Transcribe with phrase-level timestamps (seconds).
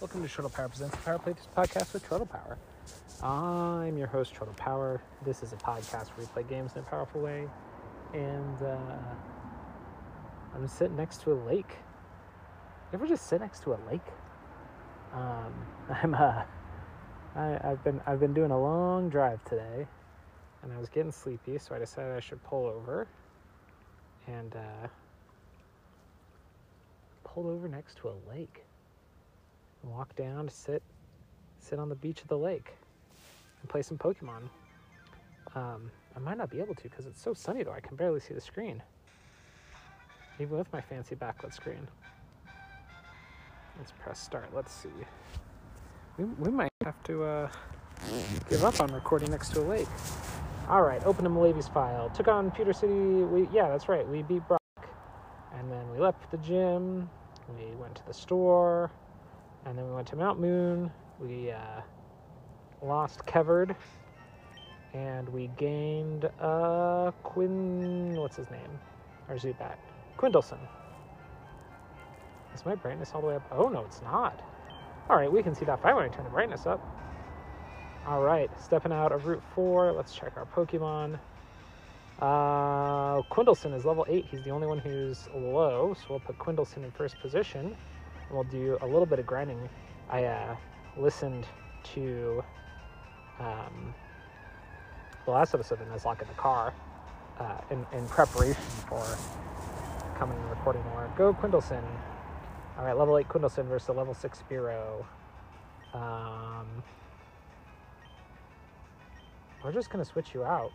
[0.00, 2.58] Welcome to Chortle Power Presents the Power Playthroughs podcast with Chortle Power.
[3.22, 5.00] I'm your host, Chortle Power.
[5.24, 7.46] This is a podcast where we play games in a powerful way.
[8.12, 8.76] And uh,
[10.52, 11.76] I'm sitting next to a lake.
[12.92, 14.06] You ever just sit next to a lake?
[15.12, 15.54] Um,
[16.02, 16.42] I'm uh,
[17.36, 19.86] I, I've been I've been doing a long drive today,
[20.62, 23.06] and I was getting sleepy, so I decided I should pull over
[24.26, 24.88] and uh,
[27.22, 28.64] pulled over next to a lake
[29.86, 30.82] walk down to sit
[31.58, 32.72] sit on the beach of the lake
[33.60, 34.42] and play some Pokemon.
[35.54, 37.72] Um, I might not be able to because it's so sunny though.
[37.72, 38.82] I can barely see the screen,
[40.38, 41.88] even with my fancy backlit screen.
[43.78, 44.50] Let's press start.
[44.54, 44.88] Let's see.
[46.18, 47.48] We, we might have to uh,
[48.48, 49.88] give up on recording next to a lake.
[50.68, 52.10] All right, open a Malavi's file.
[52.10, 52.92] Took on Pewter City.
[52.92, 54.06] We yeah, that's right.
[54.06, 54.60] We beat Brock,
[55.58, 57.08] and then we left the gym.
[57.58, 58.90] We went to the store,
[59.64, 60.90] and then we went to Mount Moon.
[61.20, 61.80] We uh,
[62.82, 63.74] lost Kevard,
[64.92, 68.16] and we gained uh Quinn.
[68.16, 68.78] What's his name?
[69.28, 69.76] Or Zubat?
[70.18, 70.58] Quindleson.
[72.54, 73.46] Is my brightness all the way up?
[73.50, 74.40] Oh no, it's not.
[75.08, 76.80] All right, we can see that fine when I turn the brightness up.
[78.06, 81.18] All right, stepping out of Route 4, let's check our Pokemon.
[82.20, 84.26] Uh, Quindleson is level 8.
[84.30, 87.76] He's the only one who's low, so we'll put Quindleson in first position.
[88.30, 89.68] We'll do a little bit of grinding.
[90.10, 90.56] I uh,
[90.96, 91.46] listened
[91.94, 92.42] to
[93.38, 93.94] um,
[95.24, 96.72] the last episode of Nuzlocke in the car
[97.38, 99.04] uh, in, in preparation for
[100.18, 101.10] coming and recording more.
[101.16, 101.82] Go Quindleson.
[102.78, 105.04] All right, level 8 Quindleson versus level 6 Spearow.
[105.92, 106.66] Um,
[109.62, 110.72] we're just going to switch you out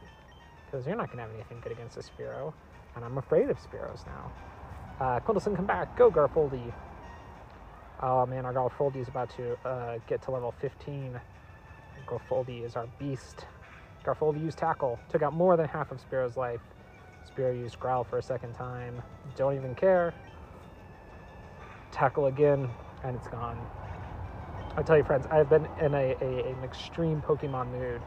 [0.66, 2.54] because you're not going to have anything good against a Spearow.
[2.96, 4.31] And I'm afraid of Spearows now.
[5.00, 5.98] Uh, Quindleson, come back.
[5.98, 6.74] Go, Garfoldy.
[8.02, 11.20] Oh man, our Garfoldy is about to uh, get to level 15.
[12.08, 13.46] Garfoldy is our beast.
[14.06, 14.98] Garfoldy used Tackle.
[15.10, 16.62] Took out more than half of Spearow's life.
[17.30, 19.02] Spearow used Growl for a second time.
[19.36, 20.14] Don't even care.
[21.92, 22.70] Tackle again,
[23.04, 23.60] and it's gone.
[24.78, 28.02] I tell you, friends, I've been in a, a an extreme Pokemon mood.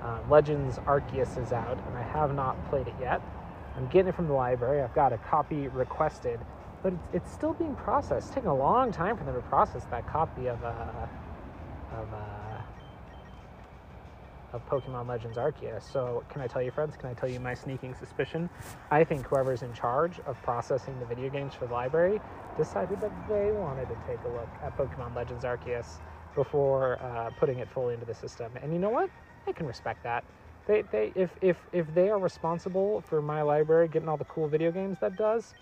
[0.00, 3.20] Uh, Legends Arceus is out, and I have not played it yet.
[3.76, 4.82] I'm getting it from the library.
[4.82, 6.38] I've got a copy requested,
[6.82, 8.26] but it's, it's still being processed.
[8.26, 11.06] It's taking a long time for them to process that copy of uh,
[11.92, 12.62] of uh,
[14.52, 15.82] of Pokemon Legends Arceus.
[15.82, 16.96] So, can I tell you, friends?
[16.96, 18.50] Can I tell you my sneaking suspicion?
[18.90, 22.20] I think whoever's in charge of processing the video games for the library
[22.56, 26.00] decided that they wanted to take a look at Pokemon Legends Arceus
[26.34, 28.52] before uh, putting it fully into the system.
[28.62, 29.10] And you know what?
[29.46, 30.24] I can respect that.
[30.66, 34.48] They, they, if, if, if they are responsible for my library getting all the cool
[34.48, 35.54] video games that does,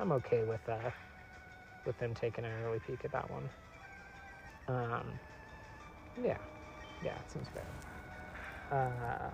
[0.00, 0.90] I'm okay with uh,
[1.86, 3.48] with them taking an early peek at that one.
[4.68, 5.06] Um,
[6.22, 6.38] yeah,
[7.04, 7.64] yeah, it seems fair.
[8.72, 9.30] Uh,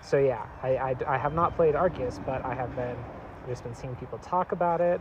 [0.00, 2.96] so yeah, I, I, I, have not played Arceus, but I have been
[3.48, 5.00] just been seeing people talk about it.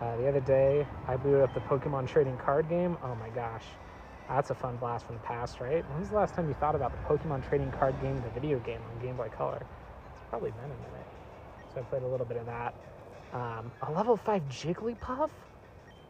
[0.00, 2.96] Uh, the other day, I booted up the Pokemon trading card game.
[3.02, 3.64] Oh my gosh,
[4.28, 5.88] that's a fun blast from the past, right?
[5.90, 8.58] When was the last time you thought about the Pokemon trading card game, the video
[8.60, 9.64] game on Game Boy Color?
[10.14, 11.06] It's probably been a minute.
[11.72, 12.74] So I played a little bit of that.
[13.32, 15.30] Um, a level 5 Jigglypuff?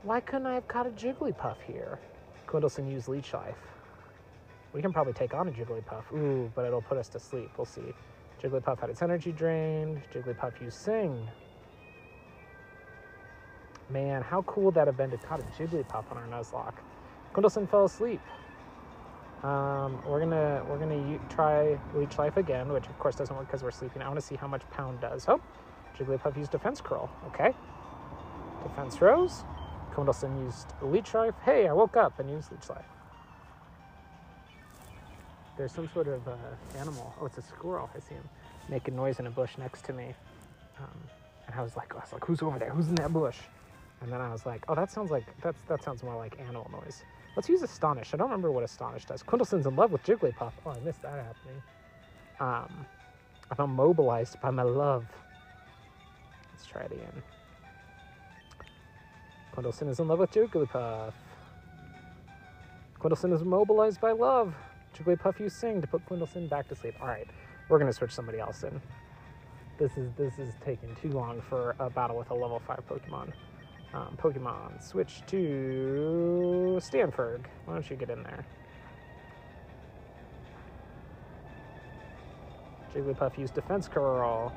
[0.02, 1.98] Why couldn't I have caught a Jigglypuff here?
[2.46, 3.56] Quindleson used Leech Life.
[4.72, 6.12] We can probably take on a Jigglypuff.
[6.12, 7.50] Ooh, but it'll put us to sleep.
[7.56, 7.94] We'll see.
[8.42, 10.02] Jigglypuff had its energy drained.
[10.12, 11.26] Jigglypuff used Sing.
[13.88, 16.74] Man, how cool would that have been to caught a Jigglypuff on our Nuzlocke?
[17.34, 18.20] Quindleson fell asleep.
[19.42, 23.62] Um, we're gonna we're gonna try Leech Life again, which of course doesn't work because
[23.62, 24.02] we're sleeping.
[24.02, 25.26] I want to see how much Pound does.
[25.28, 25.40] Oh,
[25.98, 27.10] Jigglypuff used Defense Curl.
[27.28, 27.52] Okay.
[28.62, 29.44] Defense Rose.
[29.92, 31.34] Quindleson used Leech Life.
[31.44, 32.84] Hey, I woke up and used Leech Life.
[35.56, 36.34] There's some sort of uh,
[36.78, 37.14] animal.
[37.20, 37.88] Oh, it's a squirrel.
[37.94, 38.28] I see him
[38.68, 40.14] making noise in a bush next to me.
[40.78, 41.00] Um,
[41.46, 42.70] and I was like, I was like, who's over there?
[42.70, 43.38] Who's in that bush?
[44.02, 46.70] And then I was like, oh, that sounds like that's that sounds more like animal
[46.70, 47.02] noise.
[47.34, 48.12] Let's use Astonish.
[48.12, 49.22] I don't remember what Astonish does.
[49.22, 50.52] Quindleson's in love with Jigglypuff.
[50.66, 51.62] Oh, I missed that happening.
[52.40, 52.86] Um,
[53.50, 55.06] I'm immobilized by my love.
[56.56, 57.22] Let's try it again.
[59.54, 61.12] Quindleson is in love with Jigglypuff.
[62.98, 64.54] Quindleson is mobilized by love.
[64.96, 66.94] Jigglypuff, you sing to put Quindleson back to sleep.
[66.98, 67.26] All right,
[67.68, 68.80] we're gonna switch somebody else in.
[69.78, 73.32] This is this is taking too long for a battle with a level five Pokemon.
[73.92, 77.46] Um, Pokemon, switch to Stanford.
[77.66, 78.46] Why don't you get in there?
[82.94, 84.54] Jigglypuff used Defense Curl.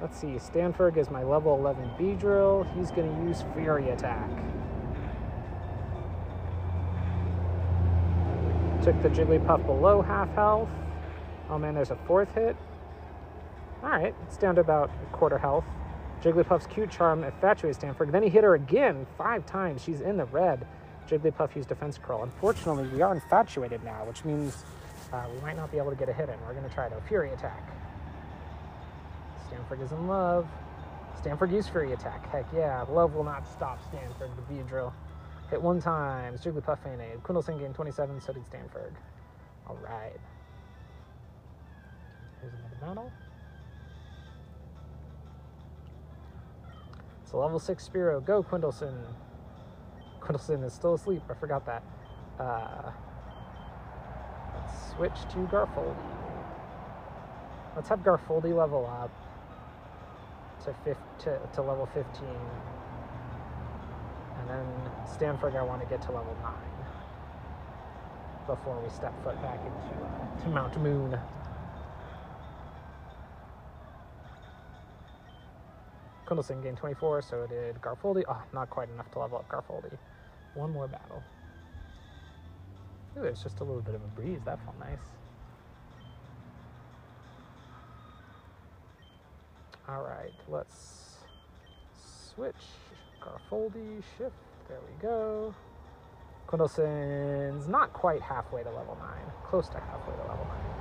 [0.00, 2.72] Let's see, Stanford is my level 11 Beedrill.
[2.76, 4.30] He's going to use Fury Attack.
[8.84, 10.68] Took the Jigglypuff below half health.
[11.50, 12.56] Oh man, there's a fourth hit.
[13.82, 15.64] Alright, it's down to about quarter health.
[16.22, 18.12] Jigglypuff's cute charm infatuates Stanford.
[18.12, 19.82] Then he hit her again five times.
[19.82, 20.64] She's in the red.
[21.08, 22.22] Jigglypuff used defense curl.
[22.22, 24.64] Unfortunately, we are infatuated now, which means
[25.12, 26.36] uh, we might not be able to get a hit in.
[26.46, 27.68] We're going to try to Fury attack.
[29.48, 30.46] Stanford is in love.
[31.18, 32.30] Stanford used Fury attack.
[32.30, 34.92] Heck yeah, love will not stop Stanford The Beedrill.
[35.50, 36.36] Hit one time.
[36.38, 37.22] Jigglypuff fainted.
[37.22, 38.94] Quindlson gained 27, so did Stanford.
[39.66, 40.18] All right.
[42.40, 43.12] Here's another battle.
[47.22, 48.24] It's a level 6 Spearow.
[48.24, 48.94] Go, Quindlson.
[50.20, 51.22] Quindlson is still asleep.
[51.30, 51.82] I forgot that.
[52.38, 52.92] Uh,
[54.54, 55.96] let's switch to Garfoldy.
[57.74, 59.10] Let's have Garfoldy level up
[60.64, 60.74] to,
[61.24, 62.06] to, to level 15.
[64.40, 64.66] And then
[65.06, 66.52] Stanford, I want to get to level 9
[68.46, 71.18] before we step foot back into uh, to Mount Moon.
[76.26, 78.22] Quindlson gained 24, so did Garfoldy.
[78.28, 79.96] Oh, not quite enough to level up Garfoldy.
[80.54, 81.22] One more battle.
[83.16, 84.40] Ooh, there's just a little bit of a breeze.
[84.44, 85.17] That felt nice.
[89.88, 91.16] All right, let's
[92.34, 92.54] switch.
[93.22, 94.34] Garfoldy, shift.
[94.68, 95.54] There we go.
[96.46, 99.08] Quindlson's not quite halfway to level 9.
[99.44, 100.78] Close to halfway to level 9.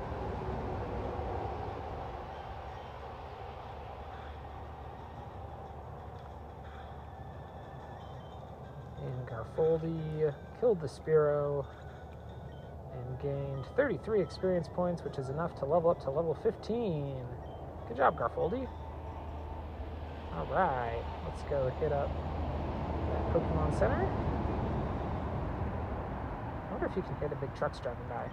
[9.58, 11.66] Foldy killed the Spearow
[12.94, 17.26] and gained 33 experience points, which is enough to level up to level 15.
[17.88, 18.68] Good job, Garfoldy.
[20.38, 22.12] Alright, let's go hit up
[23.10, 24.06] that Pokemon Center.
[26.62, 28.30] I wonder if you can hit a big trucks driving by.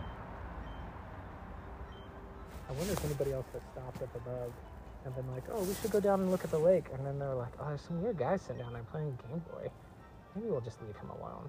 [2.68, 4.52] I wonder if anybody else has stopped up above
[5.06, 6.84] and been like, oh, we should go down and look at the lake.
[6.92, 9.70] And then they're like, oh, there's some weird guy sitting down there playing Game Boy.
[10.36, 11.48] Maybe we'll just leave him alone.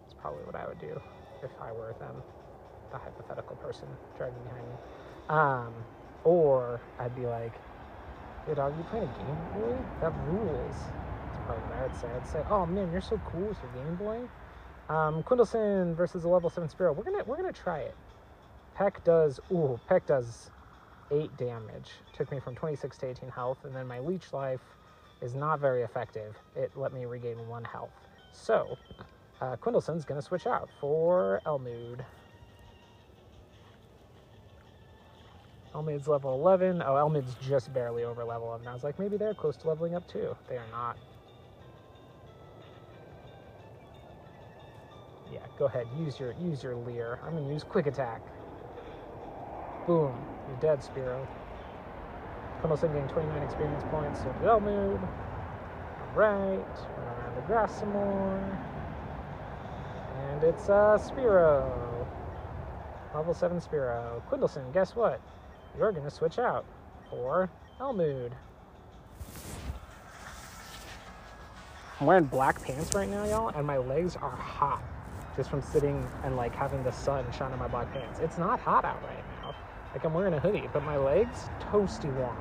[0.00, 0.98] That's probably what I would do
[1.42, 2.22] if I were them,
[2.90, 4.76] the hypothetical person driving behind me.
[5.28, 5.74] Um,
[6.24, 7.52] or I'd be like,
[8.46, 9.76] hey dog, you playing a Game Boy?
[10.00, 10.74] That rules.
[10.74, 12.26] It's probably what sad.
[12.28, 12.42] say.
[12.48, 14.20] Oh man, you're so cool with your Game Boy.
[14.88, 16.94] Um, Quindlson versus a level 7 Spearow.
[16.94, 17.96] We're gonna we're gonna try it.
[18.74, 20.50] Peck does ooh, Peck does
[21.10, 21.90] eight damage.
[22.16, 24.60] Took me from 26 to 18 health, and then my leech life
[25.20, 26.36] is not very effective.
[26.54, 27.90] It let me regain one health.
[28.32, 28.76] So,
[29.40, 32.04] uh, Quindlson's going to switch out for Elmood.
[35.76, 36.82] Elmood's level 11.
[36.84, 38.66] Oh, Elmood's just barely over level 11.
[38.66, 40.34] I was like, maybe they're close to leveling up too.
[40.48, 40.96] They are not.
[45.30, 45.86] Yeah, go ahead.
[45.98, 47.18] Use your use your Leer.
[47.26, 48.22] I'm to use Quick Attack.
[49.86, 50.16] Boom.
[50.48, 51.26] You're dead, Spearow.
[52.62, 54.98] Quindlson getting 29 experience points, so Elmood.
[56.12, 56.58] Alright,
[56.96, 58.60] run around the grass some more.
[60.30, 61.70] And it's uh, Spearow.
[63.14, 64.22] Level 7 Spearow.
[64.30, 65.20] Quindlson, guess what?
[65.78, 66.64] You're going to switch out
[67.10, 68.34] for Elmood.
[72.00, 74.82] I'm wearing black pants right now, y'all, and my legs are hot
[75.36, 78.20] just from sitting and like having the sun shine on my black pants.
[78.20, 79.54] It's not hot out right now.
[79.92, 82.36] Like I'm wearing a hoodie, but my legs toasty warm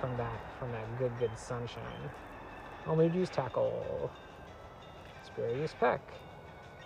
[0.00, 2.10] from that from that good good sunshine.
[2.86, 4.10] Only use tackle.
[5.24, 6.00] Spear use peck.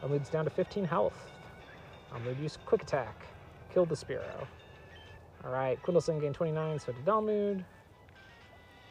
[0.03, 1.27] Elmood's down to 15 health.
[2.15, 3.27] Elmood use quick attack.
[3.75, 3.97] Killed the
[5.43, 5.47] Spearow.
[5.47, 7.65] Alright, Quindlson gained 29, so did Elmood.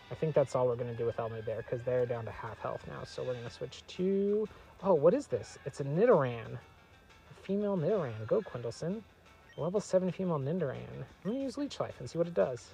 [0.10, 2.32] I think that's all we're going to do with Elmood there, because they're down to
[2.32, 3.04] half health now.
[3.04, 4.48] So we're going to switch to...
[4.84, 5.58] Oh, what is this?
[5.66, 6.54] It's a Nidoran.
[6.54, 8.26] A female Nidoran.
[8.28, 9.02] Go, Quindlson.
[9.58, 10.78] Level 7 female Nidoran.
[11.24, 12.70] I'm going to use Leech Life and see what it does.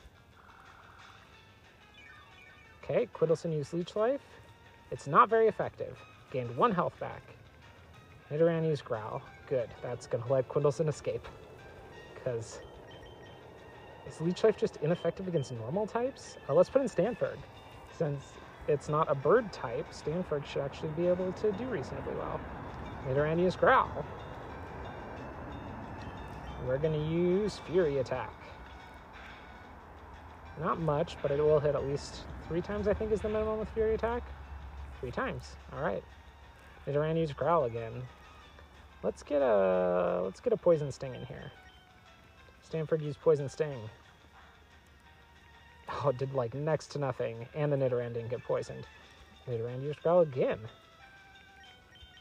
[2.83, 4.21] Okay, Quindlson used Leech Life.
[4.91, 5.97] It's not very effective.
[6.31, 7.21] Gained one health back.
[8.29, 9.21] Nidoran used Growl.
[9.47, 9.69] Good.
[9.81, 11.25] That's going to let Quindlson escape.
[12.13, 12.59] Because
[14.07, 16.37] is Leech Life just ineffective against normal types?
[16.49, 17.39] Uh, let's put in Stanford.
[17.97, 18.23] Since
[18.67, 22.39] it's not a bird type, Stanford should actually be able to do reasonably well.
[23.07, 24.05] Nidoran used Growl.
[26.65, 28.33] We're going to use Fury Attack.
[30.61, 33.59] Not much, but it will hit at least three times, I think, is the minimum
[33.59, 34.23] with Fury Attack.
[34.99, 35.55] Three times.
[35.73, 36.03] Alright.
[36.87, 38.01] Nidoran used Growl again.
[39.03, 41.51] Let's get a let's get a Poison Sting in here.
[42.73, 43.87] Stanford used Poison Sting.
[45.87, 48.87] Oh, it did like next to nothing, and the Nidoran didn't get poisoned.
[49.47, 50.57] Nidoran used Growl again.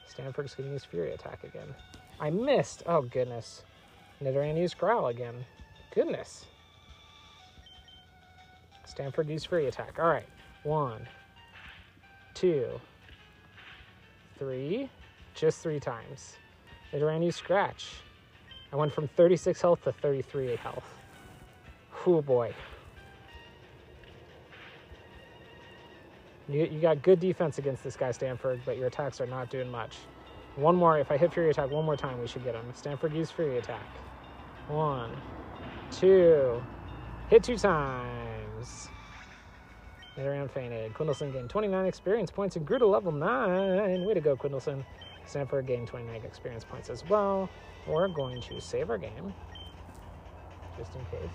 [0.06, 1.68] Stanford's gonna use Fury Attack again.
[2.20, 2.82] I missed.
[2.84, 3.62] Oh, goodness.
[4.22, 5.42] Nidoran used Growl again.
[5.94, 6.44] Goodness.
[8.84, 9.98] Stanford used Free Attack.
[9.98, 10.28] All right.
[10.64, 11.08] One,
[12.34, 12.78] two,
[14.38, 14.90] three.
[15.34, 16.36] Just three times.
[16.92, 18.02] Nidoran used Scratch.
[18.72, 20.84] I went from 36 health to 33 health.
[22.06, 22.54] Oh boy.
[26.48, 29.70] You, you got good defense against this guy, Stanford, but your attacks are not doing
[29.70, 29.96] much.
[30.56, 32.64] One more, if I hit Fury Attack one more time, we should get him.
[32.74, 33.86] Stanford used Fury Attack.
[34.68, 35.10] One,
[35.90, 36.62] two,
[37.30, 38.88] hit two times.
[40.16, 40.92] Nidoran fainted.
[40.92, 44.04] Quindleson gained 29 experience points and grew to level 9.
[44.04, 44.84] Way to go, Quindleson.
[45.26, 47.48] Stanford gained 29 experience points as well.
[47.86, 49.32] We're going to save our game,
[50.76, 51.30] just in case.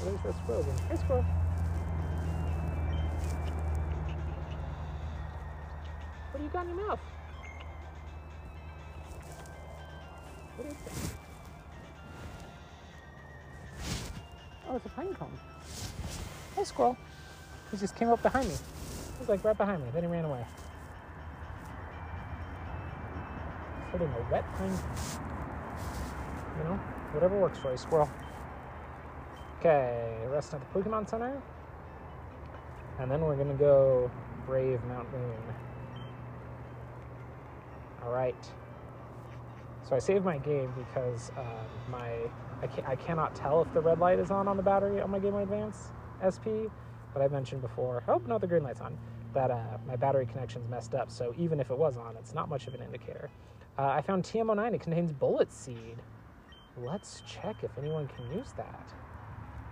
[0.00, 0.78] Oh, there's that squirrel again.
[0.88, 1.24] Hey, squirrel.
[6.30, 7.00] What do you got in your mouth?
[10.56, 11.16] What is that?
[14.68, 15.38] Oh, it's a pine cone.
[16.56, 16.96] Hey, squirrel.
[17.70, 18.54] He just came up behind me.
[18.54, 19.88] He was like right behind me.
[19.92, 20.44] Then he ran away.
[24.02, 24.78] Holding a wet thing.
[26.58, 26.80] You know,
[27.12, 28.10] whatever works for you, squirrel.
[29.60, 31.40] Okay, rest at the Pokemon Center.
[32.98, 34.10] And then we're gonna go
[34.44, 35.54] Brave Mount Moon.
[38.02, 38.50] Alright.
[39.88, 41.44] So I saved my game because uh,
[41.88, 42.08] my
[42.60, 45.20] I, I cannot tell if the red light is on on the battery on my
[45.20, 45.92] Game Boy Advance
[46.26, 46.66] SP,
[47.14, 48.98] but I mentioned before, oh no, the green light's on,
[49.34, 51.10] that uh, my battery connection's messed up.
[51.10, 53.30] So even if it was on, it's not much of an indicator.
[53.78, 54.74] Uh, I found TM09.
[54.74, 55.96] It contains Bullet Seed.
[56.76, 58.92] Let's check if anyone can use that.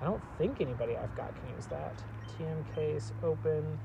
[0.00, 2.02] I don't think anybody I've got can use that.
[2.38, 3.78] TM case open.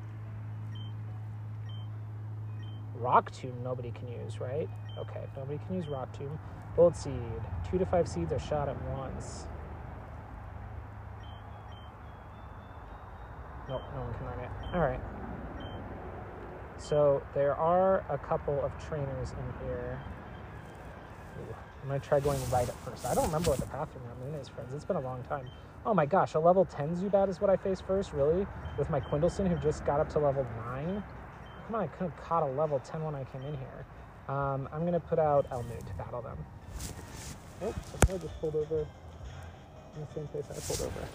[2.98, 4.70] Rock Tomb nobody can use, right?
[4.98, 6.40] Okay, nobody can use Rock Tomb.
[6.76, 7.14] Bullet Seed.
[7.70, 9.48] Two to five seeds are shot at once.
[13.68, 14.52] Nope, no one can learn it.
[14.76, 15.00] Alright.
[16.78, 20.00] So there are a couple of trainers in here.
[21.40, 23.06] Ooh, I'm gonna try going right at first.
[23.06, 24.74] I don't remember what the path Mount Moon is, friends.
[24.74, 25.48] It's been a long time.
[25.86, 28.48] Oh my gosh, a level 10 Zubat is what I faced first, really?
[28.78, 31.04] With my Quindleson, who just got up to level 9?
[31.68, 33.86] Come on, I could have caught a level 10 when I came in here.
[34.28, 36.38] Um, I'm gonna put out Elmood to battle them.
[37.62, 37.74] Oh,
[38.14, 41.08] I just pulled over in the same place I pulled over.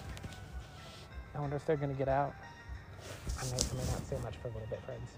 [1.35, 2.35] I wonder if they're gonna get out.
[3.41, 5.11] I may, I may not say much for a little bit, friends.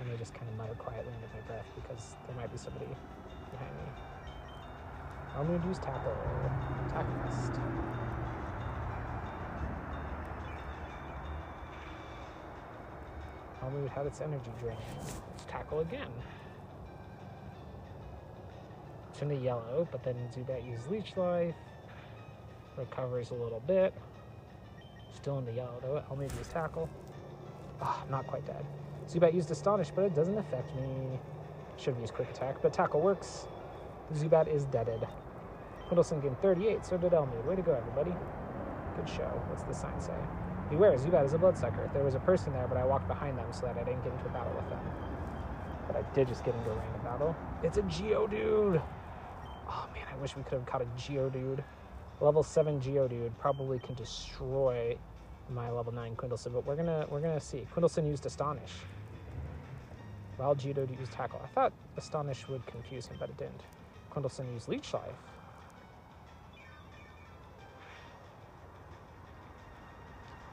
[0.00, 2.86] I may just kind of mutter quietly under my breath because there might be somebody
[3.50, 3.92] behind me.
[5.36, 6.10] Elmood use tackle.
[6.10, 7.52] Or Tackle nest.
[13.62, 14.76] Elmood had its energy drain.
[14.96, 16.10] Let's tackle again.
[19.10, 21.54] It's in the yellow, but then Zubat used Leech Life.
[22.78, 23.92] Recovers a little bit.
[25.14, 26.02] Still in the yellow though.
[26.10, 26.88] Elmood used tackle.
[27.82, 28.64] Ah, not quite dead.
[29.10, 31.18] Zubat used Astonish, but it doesn't affect me.
[31.76, 33.48] Should have used Quick Attack, but tackle works.
[34.14, 35.04] Zubat is deaded.
[35.88, 37.44] Quindleson gained 38, so did Elmood.
[37.44, 38.14] Way to go, everybody.
[38.94, 39.28] Good show.
[39.48, 40.14] What's the sign say?
[40.70, 41.90] Beware, Zubat is a bloodsucker.
[41.92, 44.12] There was a person there, but I walked behind them so that I didn't get
[44.12, 44.80] into a battle with them.
[45.88, 47.36] But I did just get into a random battle.
[47.64, 48.80] It's a Geodude!
[49.68, 51.64] Oh man, I wish we could have caught a Geodude.
[52.20, 54.96] Level 7 Geodude probably can destroy
[55.48, 57.66] my level 9 Quindleson, but we're gonna we're gonna see.
[57.74, 58.70] Quindleson used Astonish.
[60.40, 61.38] While Geodude used Tackle.
[61.44, 63.60] I thought Astonish would confuse him, but it didn't.
[64.10, 65.12] Quindleson used Leech Life.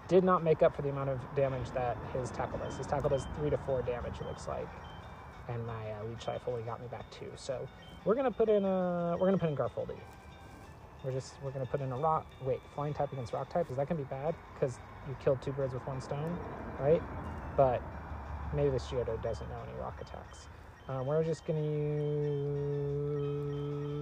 [0.10, 2.75] Did not make up for the amount of damage that his tackle does.
[2.75, 4.67] His tackle does three to four damage, it looks like,
[5.48, 7.32] and my uh, leech life only got me back two.
[7.36, 7.67] So
[8.03, 9.98] we're gonna put in a we're gonna put in Garfoldi.
[11.03, 12.25] We're just we're gonna put in a rock.
[12.41, 14.36] Wait, flying type against rock type is that gonna be bad?
[14.53, 16.38] Because you killed two birds with one stone,
[16.79, 17.01] right?
[17.58, 17.82] But
[18.53, 20.47] maybe this Geodude doesn't know any rock attacks.
[20.89, 21.61] Um, we're just gonna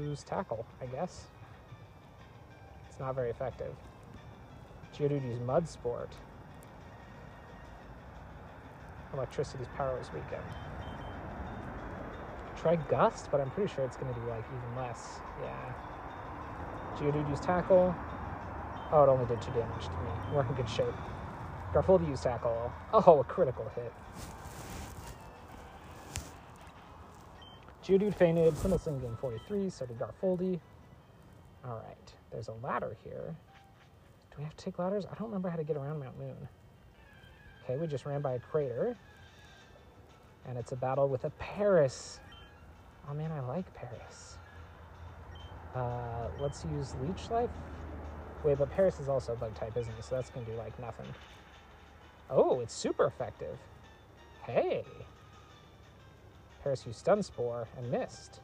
[0.09, 1.25] use tackle, I guess.
[2.89, 3.75] It's not very effective.
[4.95, 6.09] Geodude Mud Sport.
[9.13, 10.41] Electricity's power is weakened.
[12.55, 15.19] Try Gust, but I'm pretty sure it's going to do like even less.
[15.41, 15.73] Yeah.
[16.97, 17.93] Geodude used Tackle.
[18.91, 20.11] Oh, it only did two damage to me.
[20.33, 20.93] We're in good shape.
[21.75, 22.72] Garfoldi used Tackle.
[22.94, 23.91] Oh, a critical hit.
[27.84, 28.53] Geodude fainted.
[28.55, 30.58] Quindleson gained 43, so did Garfoldi.
[31.67, 33.36] Alright, there's a ladder here.
[34.32, 35.05] Do we have to take ladders?
[35.05, 36.48] I don't remember how to get around Mount Moon.
[37.63, 38.96] Okay, we just ran by a crater.
[40.48, 42.22] And it's a battle with a Paras.
[43.10, 44.38] Oh man, I like Paras.
[45.75, 47.50] Uh, let's use Leech Life.
[48.46, 50.01] Wait, but Paras is also a bug type, isn't he?
[50.01, 51.08] So that's gonna do like nothing.
[52.29, 53.58] Oh, it's super effective.
[54.44, 54.84] Hey.
[56.63, 58.39] Paras used Stun Spore and missed.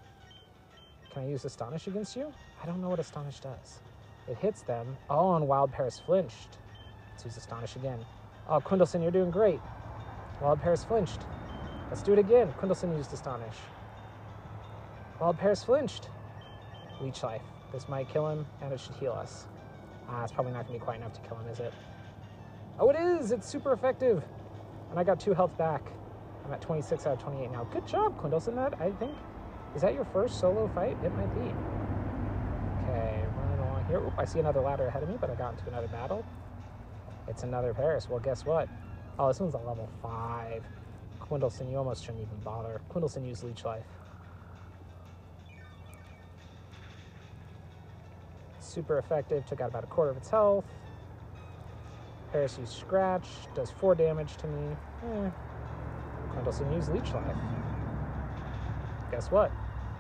[1.11, 2.31] Can I use Astonish against you?
[2.61, 3.79] I don't know what Astonish does.
[4.27, 4.95] It hits them.
[5.09, 6.57] Oh, and Wild Paras flinched.
[7.09, 7.99] Let's use Astonish again.
[8.47, 9.59] Oh, Quindleson, you're doing great.
[10.41, 11.21] Wild Paras flinched.
[11.89, 12.53] Let's do it again.
[12.59, 13.57] Quindleson used Astonish.
[15.19, 16.09] Wild Paras flinched.
[17.01, 17.41] Leech Life.
[17.73, 19.47] This might kill him, and it should heal us.
[20.07, 21.73] Ah, it's probably not going to be quite enough to kill him, is it?
[22.81, 23.31] Oh, it is!
[23.31, 24.23] It's super effective!
[24.89, 25.83] And I got two health back.
[26.43, 27.63] I'm at 26 out of 28 now.
[27.65, 29.15] Good job, Quindleson, that, I think.
[29.75, 30.97] Is that your first solo fight?
[31.03, 31.53] It might be.
[32.81, 33.99] Okay, running along here.
[33.99, 36.25] Oop, I see another ladder ahead of me, but I got into another battle.
[37.27, 38.09] It's another Paras.
[38.09, 38.67] Well, guess what?
[39.19, 40.63] Oh, this one's a level 5.
[41.21, 42.81] Quindleson, you almost shouldn't even bother.
[42.89, 43.85] Quindleson used Leech Life.
[48.59, 50.65] Super effective, took out about a quarter of its health.
[52.31, 54.75] Paras used Scratch, does 4 damage to me.
[55.03, 55.29] Eh.
[56.33, 57.35] Quindleson used Leech Life.
[59.11, 59.51] Guess what?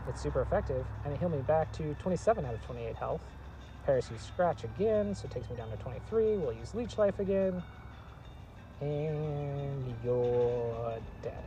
[0.07, 3.21] It's super effective, and it healed me back to 27 out of 28 health.
[3.85, 6.37] Paras used Scratch again, so it takes me down to 23.
[6.37, 7.61] We'll use Leech Life again.
[8.79, 11.43] And you're dead.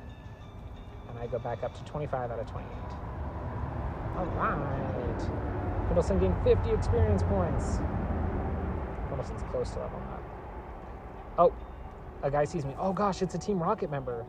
[1.08, 2.68] And I go back up to 25 out of 28.
[4.16, 5.18] Alright.
[5.88, 7.78] Quindleson gained 50 experience points.
[9.08, 10.00] Quindleson's close to level.
[11.38, 11.52] Oh,
[12.22, 12.74] a guy sees me.
[12.78, 14.24] Oh gosh, it's a Team Rocket member.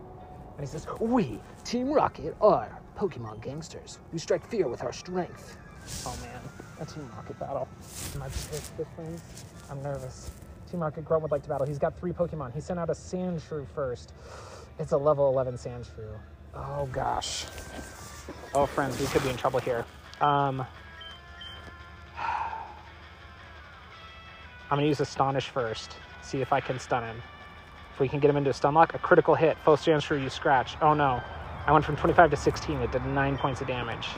[0.57, 3.99] And he says, We, Team Rocket, are Pokemon gangsters.
[4.11, 5.57] We strike fear with our strength.
[6.05, 6.41] Oh man,
[6.79, 7.67] a Team Rocket battle.
[8.15, 9.21] Am I this, friends?
[9.69, 10.31] I'm nervous.
[10.69, 11.67] Team Rocket Grunt would like to battle.
[11.67, 12.53] He's got three Pokemon.
[12.53, 14.13] He sent out a Sandshrew first.
[14.79, 16.09] It's a level 11 Sandshrew.
[16.55, 17.45] Oh gosh.
[18.53, 19.85] Oh, friends, we could be in trouble here.
[20.21, 20.61] Um,
[22.19, 22.25] I'm
[24.69, 25.95] gonna use Astonish first.
[26.25, 27.21] See if I can stun him.
[27.93, 29.57] If we can get him into a stun lock, a critical hit.
[29.59, 30.75] Full Sandshrew, you scratch.
[30.81, 31.21] Oh no.
[31.67, 32.79] I went from 25 to 16.
[32.79, 34.09] It did 9 points of damage.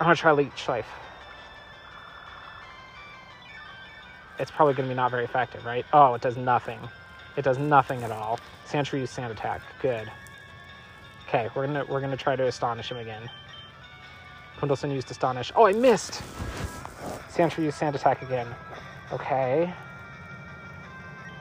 [0.00, 0.88] I'm gonna try Leech Life.
[4.40, 5.86] It's probably gonna be not very effective, right?
[5.92, 6.80] Oh, it does nothing.
[7.36, 8.40] It does nothing at all.
[8.66, 9.62] Sandshrew used Sand Attack.
[9.80, 10.10] Good.
[11.28, 13.30] Okay, we're gonna we're gonna try to astonish him again.
[14.58, 15.52] Quindleson used Astonish.
[15.54, 16.22] Oh, I missed!
[17.30, 18.46] Sandshrew used Sand Attack again.
[19.12, 19.72] Okay.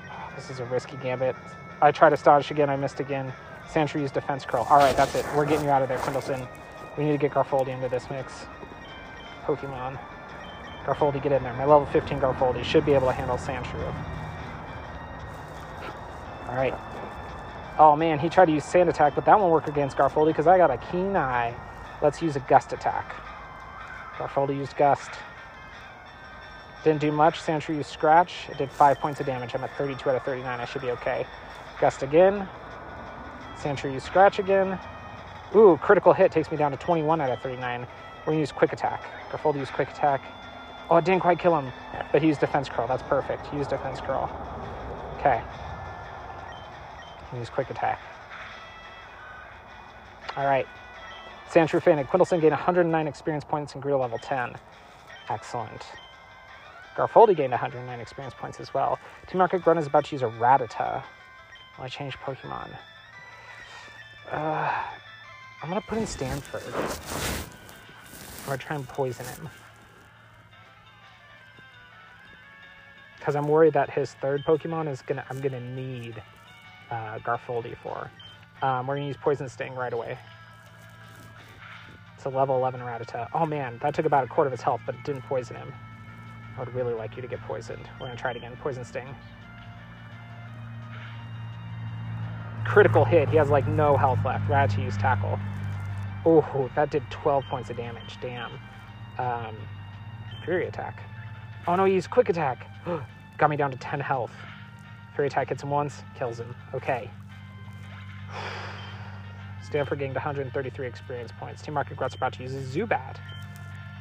[0.09, 1.35] Oh, this is a risky gambit.
[1.81, 3.33] I tried Astonish again, I missed again.
[3.69, 4.67] Sandshrew used Defense Curl.
[4.69, 5.25] Alright, that's it.
[5.35, 6.47] We're getting you out of there, Quindleson.
[6.97, 8.45] We need to get Garfoldi into this mix.
[9.45, 9.97] Pokemon.
[10.85, 11.53] Garfoldi, get in there.
[11.53, 13.93] My level 15 Garfoldi should be able to handle Sandshrew.
[16.47, 16.75] Alright.
[17.79, 20.45] Oh man, he tried to use Sand Attack, but that won't work against Garfoldi because
[20.45, 21.55] I got a keen eye.
[22.01, 23.15] Let's use a Gust Attack.
[24.17, 25.09] Garfoldi used Gust.
[26.83, 27.39] Didn't do much.
[27.39, 28.49] Sandshrew used Scratch.
[28.49, 29.55] It did 5 points of damage.
[29.55, 30.59] I'm at 32 out of 39.
[30.59, 31.25] I should be okay.
[31.79, 32.47] Gust again.
[33.57, 34.77] Sandshrew used Scratch again.
[35.55, 37.81] Ooh, critical hit takes me down to 21 out of 39.
[37.81, 39.01] We're going to use Quick Attack.
[39.31, 40.21] Garfoldi used Quick Attack.
[40.89, 41.71] Oh, it didn't quite kill him,
[42.11, 42.87] but he used Defense Curl.
[42.87, 43.47] That's perfect.
[43.47, 44.29] He used Defense Curl.
[45.19, 45.41] Okay.
[47.37, 47.99] Use Quick Attack.
[50.35, 50.67] All right.
[51.49, 52.07] Sandshrew fainted.
[52.07, 54.55] Quindleson gained 109 experience points and grew to level 10.
[55.29, 55.83] Excellent.
[56.95, 58.99] Garfoldi gained 109 experience points as well.
[59.27, 61.03] Team Rocket Grunt is about to use a Rattata.
[61.77, 62.69] Will I change Pokemon?
[64.31, 64.71] Uh,
[65.61, 66.63] I'm gonna put in Stanford.
[68.41, 69.49] I'm gonna try and poison him.
[73.17, 76.21] Because I'm worried that his third Pokemon is gonna I'm gonna need
[76.91, 78.11] uh, Garfoldi for.
[78.61, 80.17] Um, we're gonna use Poison Sting right away.
[82.15, 83.27] It's a level 11 Rattata.
[83.33, 85.73] Oh man, that took about a quarter of his health, but it didn't poison him.
[86.55, 87.89] I would really like you to get poisoned.
[87.99, 88.55] We're gonna try it again.
[88.61, 89.15] Poison Sting.
[92.65, 93.29] Critical hit.
[93.29, 94.47] He has like no health left.
[94.47, 95.39] Rattata used Tackle.
[96.25, 98.17] Oh, that did 12 points of damage.
[98.21, 98.51] Damn.
[99.17, 99.55] Um,
[100.45, 101.01] Fury Attack.
[101.67, 102.67] Oh no, he used Quick Attack.
[103.37, 104.31] Got me down to 10 health.
[105.15, 106.55] Fury Attack hits him once, kills him.
[106.73, 107.09] Okay.
[109.63, 111.61] Stanford gained 133 experience points.
[111.61, 113.17] Team Rocket Grunt's about to use a Zubat.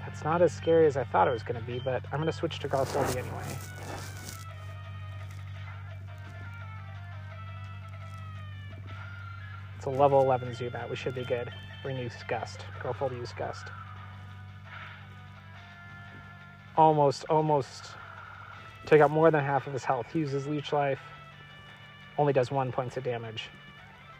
[0.05, 2.27] That's not as scary as I thought it was going to be, but I'm going
[2.27, 3.57] to switch to Garfoldi anyway.
[9.77, 10.89] It's a level 11 Zubat.
[10.91, 11.51] We should be good.
[11.83, 12.61] Going to use Gust.
[12.81, 13.67] Garfoldi use Gust.
[16.77, 17.93] Almost, almost
[18.87, 20.07] took out more than half of his health.
[20.13, 21.01] He uses Leech Life.
[22.19, 23.51] Only does one points of damage.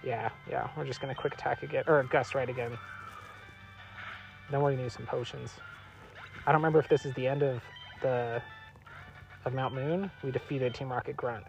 [0.05, 0.69] Yeah, yeah.
[0.77, 2.77] We're just gonna quick attack again, or gust right again.
[4.51, 5.53] Then we're gonna use some potions.
[6.47, 7.63] I don't remember if this is the end of
[8.01, 8.43] the
[9.45, 10.11] of Mount Moon.
[10.23, 11.45] We defeated Team Rocket Grunt.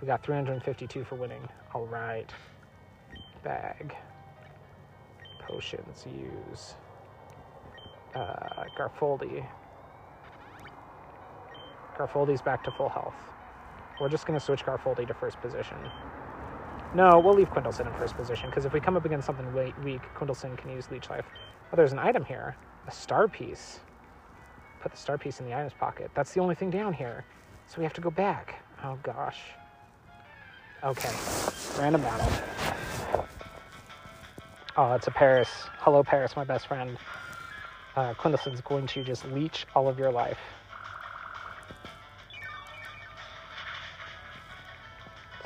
[0.00, 1.46] We got 352 for winning.
[1.74, 2.30] All right.
[3.42, 3.94] Bag.
[5.40, 6.06] Potions.
[6.06, 6.74] Use.
[8.14, 9.46] Uh, Garfoldi.
[11.96, 13.14] Garfoldi's back to full health.
[14.00, 15.76] We're just going to switch Garfoldi to first position.
[16.94, 19.52] No, we'll leave Quindleson in first position, because if we come up against something
[19.84, 21.26] weak, Quindleson can use Leech Life.
[21.72, 22.56] Oh, there's an item here.
[22.88, 23.80] A star piece.
[24.80, 26.10] Put the star piece in the items pocket.
[26.14, 27.24] That's the only thing down here.
[27.66, 28.62] So we have to go back.
[28.82, 29.38] Oh, gosh.
[30.82, 31.14] Okay.
[31.78, 32.32] Random battle.
[34.76, 35.48] Oh, it's a Paras.
[35.78, 36.96] Hello, Paras, my best friend.
[37.96, 38.14] Uh,
[38.64, 40.38] going to just leech all of your life.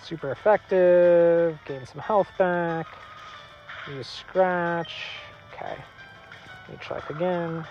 [0.02, 1.58] Super effective.
[1.66, 2.86] Gain some health back.
[3.88, 4.92] Use scratch.
[5.52, 5.76] Okay.
[6.70, 7.66] Leech life again.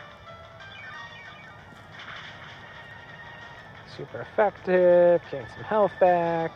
[3.96, 5.22] Super effective.
[5.32, 6.52] Gain some health back.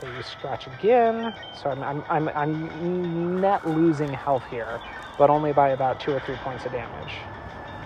[0.00, 1.34] They use scratch again.
[1.62, 4.80] So I'm, I'm, I'm, I'm net losing health here,
[5.18, 7.12] but only by about two or three points of damage.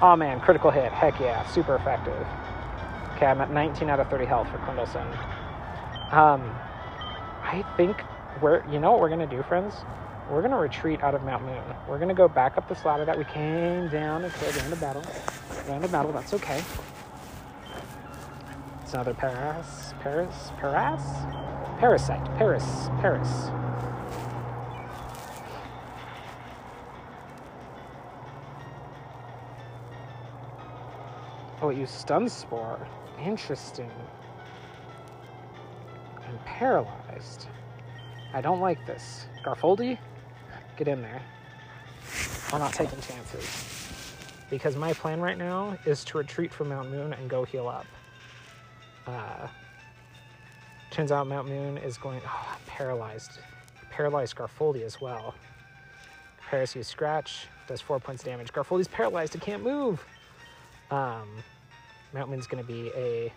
[0.00, 0.92] Oh man, critical hit.
[0.92, 1.46] Heck yeah.
[1.46, 2.26] Super effective.
[3.16, 5.06] Okay, I'm at 19 out of 30 health for Quindleson.
[6.12, 6.54] Um,
[7.42, 7.96] I think
[8.40, 9.74] we're, you know what we're to do, friends?
[10.30, 11.62] We're to retreat out of Mount Moon.
[11.88, 14.76] We're to go back up this ladder that we came down and killed in the
[14.76, 15.02] battle.
[15.68, 16.62] Ran the battle, that's okay.
[18.86, 21.02] It's another Paras, Paras, Paras?
[21.80, 23.50] Parasite, Paris, Paris.
[31.60, 32.86] Oh, it used Stun Spore.
[33.20, 33.90] Interesting.
[36.28, 37.48] I'm paralyzed.
[38.34, 39.26] I don't like this.
[39.44, 39.98] Garfoldi,
[40.76, 41.22] get in there.
[42.52, 43.88] I'm not taking chances.
[44.48, 47.84] Because my plan right now is to retreat from Mount Moon and go heal up.
[49.06, 49.48] Uh,
[50.90, 52.20] turns out Mount Moon is going.
[52.26, 53.38] Oh, paralyzed.
[53.90, 55.34] Paralyzed Garfoldi as well.
[56.48, 58.52] Paras use Scratch, does four points damage.
[58.52, 60.04] Garfoldi's paralyzed, it can't move.
[60.90, 61.28] Um,
[62.14, 63.32] Mount Moon's going to be a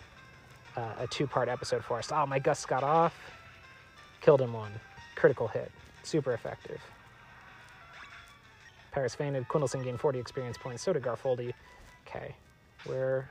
[0.77, 2.11] uh, a two-part episode for us.
[2.11, 3.15] Oh, my Gust got off.
[4.21, 4.71] Killed him one.
[5.15, 5.71] Critical hit.
[6.03, 6.79] Super effective.
[8.91, 9.47] Paras fainted.
[9.47, 10.83] Quindleson gained 40 experience points.
[10.83, 11.53] So did Garfoldi.
[12.07, 12.35] Okay.
[12.87, 13.29] We're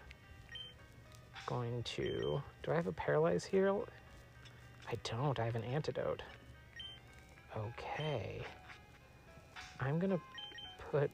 [1.49, 2.43] going to...
[2.63, 3.75] Do I have a paralyze here?
[4.87, 5.39] I don't.
[5.41, 6.23] I have an antidote.
[7.57, 8.43] Okay.
[9.81, 10.21] I'm going to
[10.91, 11.11] put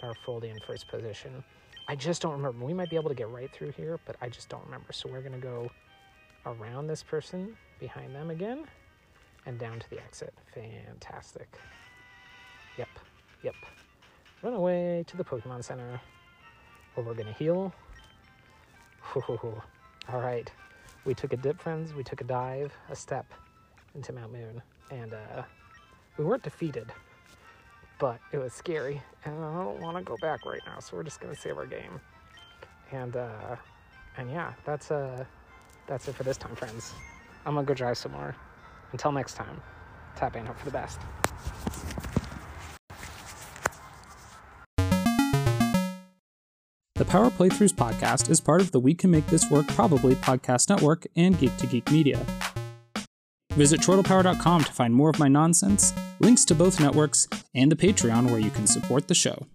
[0.00, 1.44] Garfoldi in first position.
[1.88, 2.64] I just don't remember.
[2.64, 4.94] We might be able to get right through here, but I just don't remember.
[4.94, 5.70] So we're going to go
[6.46, 8.64] around this person, behind them again,
[9.44, 10.32] and down to the exit.
[10.54, 11.48] Fantastic.
[12.78, 12.88] Yep,
[13.42, 13.54] yep.
[14.42, 16.00] Run away to the Pokemon Center,
[16.94, 17.74] where we're going to heal.
[19.28, 20.50] All right.
[21.04, 21.94] We took a dip, friends.
[21.94, 23.26] We took a dive, a step
[23.94, 25.42] into Mount Moon, and uh,
[26.16, 26.92] we weren't defeated
[27.98, 31.02] but it was scary and I don't want to go back right now so we're
[31.02, 32.00] just gonna save our game.
[32.92, 33.56] And uh
[34.16, 35.24] and yeah that's uh
[35.86, 36.92] that's it for this time friends.
[37.44, 38.34] I'm gonna go drive some more.
[38.92, 39.60] Until next time
[40.16, 41.00] tap in hope for the best
[47.08, 51.06] Power Playthroughs podcast is part of the We Can Make This Work Probably podcast network
[51.16, 52.24] and Geek to Geek Media.
[53.54, 58.30] Visit chortlepower.com to find more of my nonsense, links to both networks, and the Patreon
[58.30, 59.46] where you can support the show.